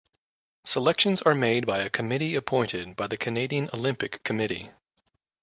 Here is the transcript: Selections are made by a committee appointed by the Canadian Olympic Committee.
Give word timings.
Selections 0.63 1.21
are 1.21 1.35
made 1.35 1.67
by 1.67 1.77
a 1.77 1.87
committee 1.91 2.33
appointed 2.33 2.95
by 2.95 3.05
the 3.05 3.17
Canadian 3.17 3.69
Olympic 3.71 4.23
Committee. 4.23 4.71